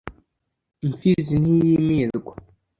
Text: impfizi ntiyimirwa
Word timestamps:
impfizi 0.85 1.33
ntiyimirwa 1.41 2.33